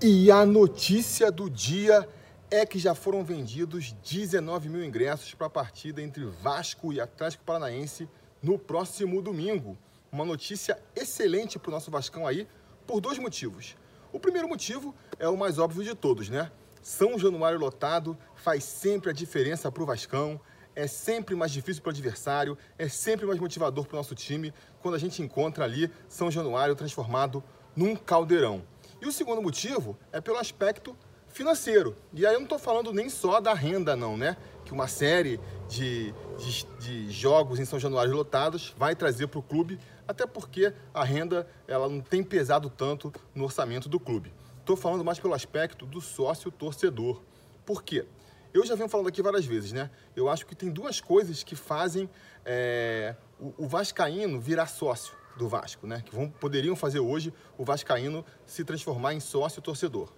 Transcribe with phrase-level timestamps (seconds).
[0.00, 2.08] E a notícia do dia
[2.48, 7.42] é que já foram vendidos 19 mil ingressos para a partida entre Vasco e Atlético
[7.42, 8.08] Paranaense
[8.40, 9.76] no próximo domingo.
[10.12, 12.46] Uma notícia excelente para o nosso Vascão aí,
[12.86, 13.76] por dois motivos.
[14.12, 16.48] O primeiro motivo é o mais óbvio de todos, né?
[16.80, 20.40] São Januário lotado faz sempre a diferença para o Vascão,
[20.76, 24.54] é sempre mais difícil para o adversário, é sempre mais motivador para o nosso time
[24.80, 27.42] quando a gente encontra ali São Januário transformado
[27.74, 28.62] num caldeirão.
[29.00, 30.96] E o segundo motivo é pelo aspecto
[31.28, 31.96] financeiro.
[32.12, 34.36] E aí eu não estou falando nem só da renda, não, né?
[34.64, 39.42] Que uma série de, de, de jogos em São Januário lotados vai trazer para o
[39.42, 44.32] clube, até porque a renda ela não tem pesado tanto no orçamento do clube.
[44.58, 47.22] Estou falando mais pelo aspecto do sócio torcedor.
[47.64, 48.04] Por quê?
[48.52, 49.90] Eu já venho falando aqui várias vezes, né?
[50.16, 52.10] Eu acho que tem duas coisas que fazem
[52.44, 56.02] é, o, o Vascaíno virar sócio do Vasco, né?
[56.04, 60.12] Que vão, poderiam fazer hoje o Vascaíno se transformar em sócio torcedor.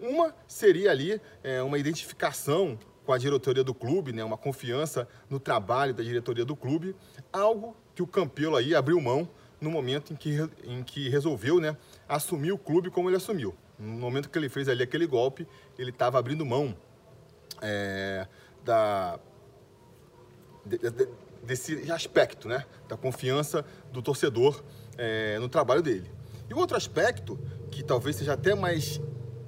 [0.00, 4.24] Uma seria ali é, uma identificação com a diretoria do clube, né?
[4.24, 6.96] Uma confiança no trabalho da diretoria do clube,
[7.32, 9.28] algo que o Campelo aí abriu mão
[9.60, 11.76] no momento em que, em que resolveu, né?
[12.08, 13.54] Assumir o clube como ele assumiu.
[13.78, 15.46] No momento que ele fez ali aquele golpe,
[15.78, 16.76] ele estava abrindo mão
[17.60, 18.26] é,
[18.64, 19.18] da,
[20.64, 21.08] de, de,
[21.42, 22.64] desse aspecto, né?
[22.88, 24.62] Da confiança do torcedor
[24.96, 26.10] é, no trabalho dele.
[26.48, 27.38] E o outro aspecto,
[27.70, 29.00] que talvez seja até mais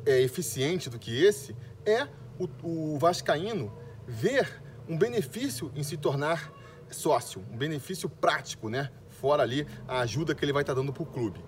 [0.06, 2.48] é, eficiente do que esse, é o,
[2.94, 3.72] o Vascaíno
[4.06, 6.52] ver um benefício em se tornar
[6.90, 8.90] sócio, um benefício prático, né?
[9.08, 11.40] Fora ali a ajuda que ele vai estar dando para o clube.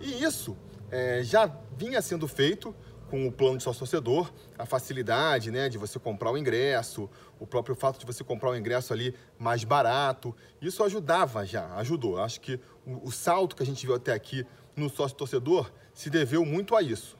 [0.00, 0.56] E isso
[0.90, 2.74] é, já vinha sendo feito
[3.12, 7.74] com o plano de sócio-torcedor, a facilidade né, de você comprar o ingresso, o próprio
[7.74, 12.18] fato de você comprar o ingresso ali mais barato, isso ajudava já, ajudou.
[12.18, 16.42] Acho que o, o salto que a gente viu até aqui no sócio-torcedor se deveu
[16.46, 17.18] muito a isso.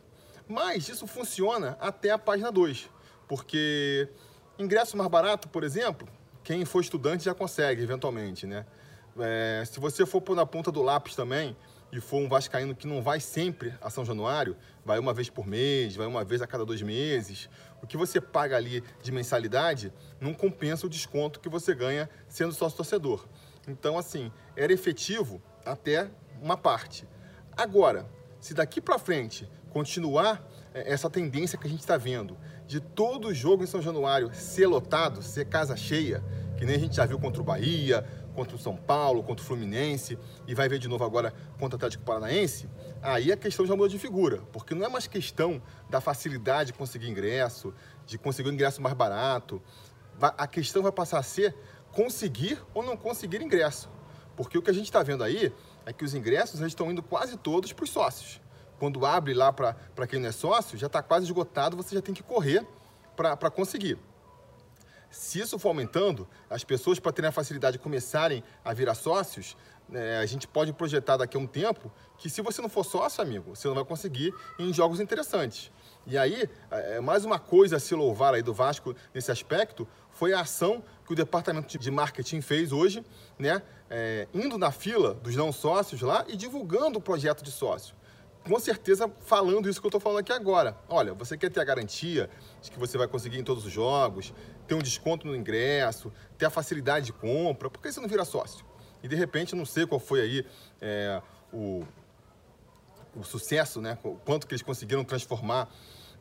[0.48, 2.88] Mas isso funciona até a página 2,
[3.28, 4.08] porque
[4.58, 6.08] ingresso mais barato, por exemplo,
[6.42, 8.64] quem for estudante já consegue, eventualmente, né?
[9.20, 11.54] É, se você for pôr na ponta do lápis também,
[11.92, 15.46] e for um vascaíno que não vai sempre a São Januário, vai uma vez por
[15.46, 17.50] mês, vai uma vez a cada dois meses,
[17.82, 22.54] o que você paga ali de mensalidade não compensa o desconto que você ganha sendo
[22.54, 23.26] sócio torcedor.
[23.68, 26.10] Então, assim, era efetivo até
[26.40, 27.06] uma parte.
[27.54, 28.08] Agora,
[28.40, 30.42] se daqui para frente continuar
[30.74, 34.66] é, essa tendência que a gente está vendo de todo jogo em São Januário ser
[34.66, 36.24] lotado, ser casa cheia,
[36.56, 39.46] que nem a gente já viu contra o Bahia, contra o São Paulo, contra o
[39.46, 42.68] Fluminense e vai ver de novo agora contra o Atlético Paranaense,
[43.02, 45.60] aí a questão já mudou de figura, porque não é mais questão
[45.90, 47.74] da facilidade de conseguir ingresso,
[48.06, 49.62] de conseguir um ingresso mais barato.
[50.20, 51.54] A questão vai passar a ser
[51.92, 53.90] conseguir ou não conseguir ingresso.
[54.36, 55.52] Porque o que a gente está vendo aí
[55.84, 58.40] é que os ingressos estão indo quase todos para os sócios.
[58.78, 62.14] Quando abre lá para quem não é sócio, já está quase esgotado, você já tem
[62.14, 62.66] que correr
[63.14, 63.98] para conseguir.
[65.12, 69.54] Se isso for aumentando, as pessoas, para terem a facilidade de começarem a virar sócios,
[69.86, 73.22] né, a gente pode projetar daqui a um tempo que se você não for sócio,
[73.22, 75.70] amigo, você não vai conseguir em jogos interessantes.
[76.06, 80.32] E aí, é, mais uma coisa a se louvar aí do Vasco nesse aspecto foi
[80.32, 83.04] a ação que o departamento de marketing fez hoje,
[83.38, 83.62] né?
[83.90, 87.94] É, indo na fila dos não sócios lá e divulgando o projeto de sócio
[88.44, 90.76] com certeza falando isso que eu estou falando aqui agora.
[90.88, 92.28] Olha, você quer ter a garantia
[92.60, 94.34] de que você vai conseguir em todos os jogos,
[94.66, 98.24] ter um desconto no ingresso, ter a facilidade de compra, por que você não vira
[98.24, 98.64] sócio?
[99.02, 100.46] E de repente, não sei qual foi aí
[100.80, 101.20] é,
[101.52, 101.84] o,
[103.16, 103.98] o sucesso, né?
[104.24, 105.68] Quanto que eles conseguiram transformar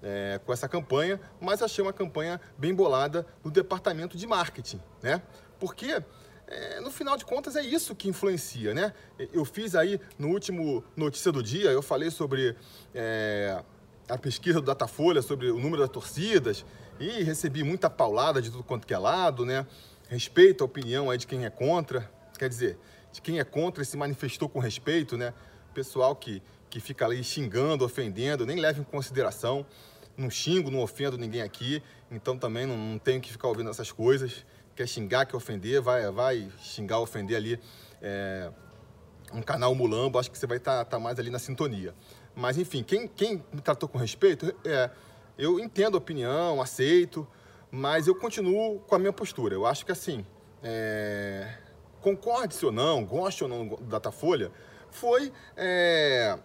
[0.02, 5.22] é, com essa campanha, mas achei uma campanha bem bolada no departamento de marketing, né?
[5.60, 6.04] Porque
[6.52, 8.94] é, no final de contas é isso que influencia, né?
[9.32, 12.58] Eu fiz aí no último Notícia do Dia, eu falei sobre
[12.94, 13.64] é,
[14.10, 16.66] a pesquisa do Datafolha, sobre o número das torcidas,
[17.00, 19.66] e recebi muita paulada de tudo quanto que é lado, né?
[20.10, 22.78] Respeito a opinião aí de quem é contra, quer dizer,
[23.14, 25.34] de quem é contra e se manifestou com respeito, né?
[25.74, 29.66] Pessoal que, que fica ali xingando, ofendendo, nem leva em consideração.
[30.18, 31.82] Não xingo, não ofendo ninguém aqui,
[32.12, 34.46] então também não, não tenho que ficar ouvindo essas coisas
[34.76, 37.60] quer xingar, quer ofender, vai, vai xingar, ofender ali
[38.02, 38.52] é,
[39.34, 41.94] um canal mulambo, acho que você vai estar tá, tá mais ali na sintonia.
[42.36, 44.90] Mas, enfim, quem, quem me tratou com respeito, é,
[45.38, 47.28] eu entendo a opinião, aceito,
[47.70, 49.54] mas eu continuo com a minha postura.
[49.54, 50.26] Eu acho que, assim,
[50.64, 51.58] é,
[52.02, 54.52] concorde-se ou não, goste ou não do Datafolha,
[54.90, 56.38] foi, é,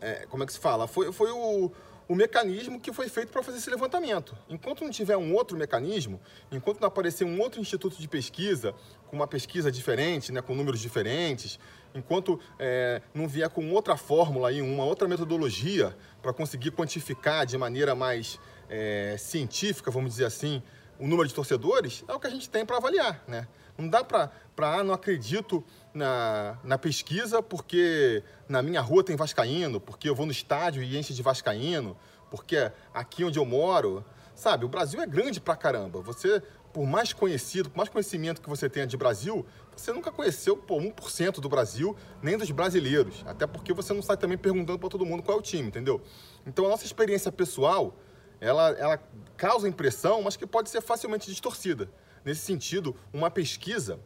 [0.00, 0.86] é, como é que se fala?
[0.86, 1.70] Foi, foi o,
[2.10, 4.36] o mecanismo que foi feito para fazer esse levantamento.
[4.48, 6.20] Enquanto não tiver um outro mecanismo,
[6.50, 8.74] enquanto não aparecer um outro instituto de pesquisa,
[9.06, 11.56] com uma pesquisa diferente, né, com números diferentes,
[11.94, 17.56] enquanto é, não vier com outra fórmula, aí, uma outra metodologia para conseguir quantificar de
[17.56, 20.60] maneira mais é, científica, vamos dizer assim,
[21.00, 23.24] o número de torcedores, é o que a gente tem para avaliar.
[23.26, 23.48] Né?
[23.76, 25.64] Não dá para, ah, não acredito
[25.94, 30.98] na, na pesquisa porque na minha rua tem vascaíno, porque eu vou no estádio e
[30.98, 31.96] enche de vascaíno,
[32.30, 34.04] porque aqui onde eu moro,
[34.34, 36.02] sabe, o Brasil é grande pra caramba.
[36.02, 40.54] Você, por mais conhecido, por mais conhecimento que você tenha de Brasil, você nunca conheceu
[40.54, 43.24] pô, 1% do Brasil, nem dos brasileiros.
[43.26, 46.02] Até porque você não sai também perguntando para todo mundo qual é o time, entendeu?
[46.46, 47.96] Então a nossa experiência pessoal,
[48.40, 48.98] ela, ela
[49.36, 51.90] causa impressão, mas que pode ser facilmente distorcida.
[52.24, 53.98] Nesse sentido, uma pesquisa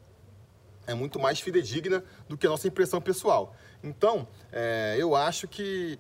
[0.87, 3.55] é muito mais fidedigna do que a nossa impressão pessoal.
[3.83, 5.99] Então, é, eu acho que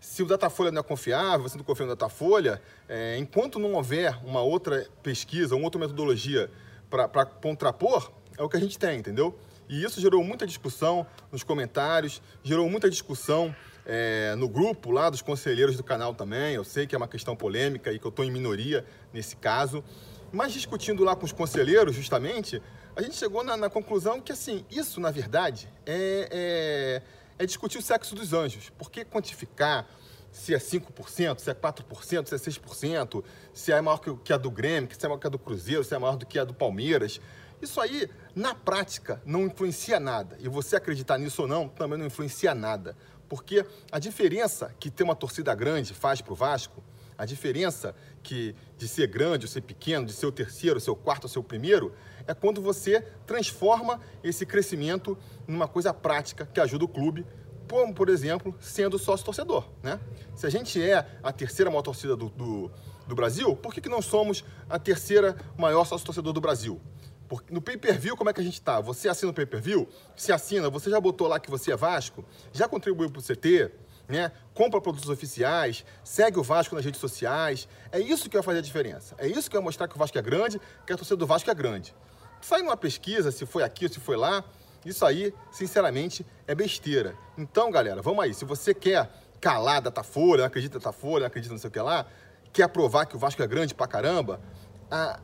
[0.00, 4.18] se o Datafolha não é confiável, você não confia no Datafolha, é, enquanto não houver
[4.24, 6.50] uma outra pesquisa, uma outra metodologia
[6.88, 9.38] para contrapor, é o que a gente tem, entendeu?
[9.68, 13.54] E isso gerou muita discussão nos comentários, gerou muita discussão
[13.92, 16.54] é, no grupo lá dos conselheiros do canal também.
[16.54, 19.82] Eu sei que é uma questão polêmica e que eu estou em minoria nesse caso.
[20.30, 22.62] Mas discutindo lá com os conselheiros, justamente,
[22.94, 27.02] a gente chegou na, na conclusão que, assim, isso, na verdade, é,
[27.36, 28.70] é, é, discutir o sexo dos anjos.
[28.78, 29.88] Porque quantificar
[30.30, 34.52] se é 5%, se é 4%, se é 6%, se é maior que a do
[34.52, 36.54] Grêmio, se é maior que a do Cruzeiro, se é maior do que a do
[36.54, 37.20] Palmeiras.
[37.60, 40.38] Isso aí, na prática, não influencia nada.
[40.38, 42.96] E você acreditar nisso ou não, também não influencia nada.
[43.30, 46.82] Porque a diferença que ter uma torcida grande faz para o Vasco
[47.16, 51.24] a diferença que de ser grande ou ser pequeno, de ser o terceiro, o quarto
[51.24, 51.94] ou ser o primeiro,
[52.26, 57.26] é quando você transforma esse crescimento numa coisa prática que ajuda o clube,
[57.70, 59.68] como, por exemplo, sendo sócio-torcedor.
[59.82, 60.00] Né?
[60.34, 62.70] Se a gente é a terceira maior torcida do, do,
[63.06, 66.80] do Brasil, por que, que não somos a terceira maior sócio-torcedor do Brasil?
[67.30, 68.80] Porque no pay-per-view, como é que a gente está?
[68.80, 69.88] Você assina o pay-per-view?
[70.16, 72.24] Se assina, você já botou lá que você é Vasco?
[72.52, 73.70] Já contribuiu para o CT?
[74.08, 74.32] né?
[74.52, 77.68] compra produtos oficiais, segue o Vasco nas redes sociais.
[77.92, 79.14] É isso que vai fazer a diferença.
[79.16, 81.48] É isso que vai mostrar que o Vasco é grande, que a torcida do Vasco
[81.48, 81.94] é grande.
[82.40, 84.42] Sai numa pesquisa se foi aqui ou se foi lá,
[84.84, 87.14] isso aí, sinceramente, é besteira.
[87.38, 88.34] Então, galera, vamos aí.
[88.34, 89.08] Se você quer
[89.40, 92.04] calar a Datafolha, não acredita na Datafolha, não acredita não sei o que lá,
[92.52, 94.40] quer provar que o Vasco é grande pra caramba,
[94.90, 95.20] a,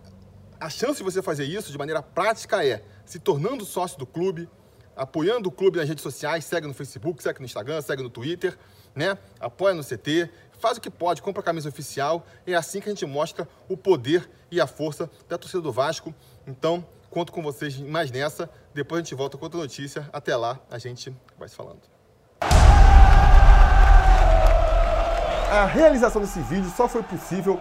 [0.59, 4.49] a chance de você fazer isso de maneira prática é se tornando sócio do clube,
[4.97, 8.57] apoiando o clube nas redes sociais, segue no Facebook, segue no Instagram, segue no Twitter,
[8.95, 9.19] né?
[9.39, 12.27] Apoia no CT, faz o que pode, compra a camisa oficial.
[12.47, 16.15] É assim que a gente mostra o poder e a força da torcida do Vasco.
[16.47, 18.49] Então, conto com vocês mais nessa.
[18.73, 20.09] Depois a gente volta com outra notícia.
[20.13, 21.81] Até lá, a gente vai se falando.
[25.51, 27.61] A realização desse vídeo só foi possível